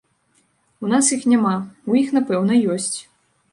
У 0.85 0.89
нас 0.93 1.09
іх 1.17 1.27
няма, 1.35 1.53
у 1.93 2.01
іх, 2.01 2.09
напэўна, 2.19 2.53
ёсць. 2.77 2.93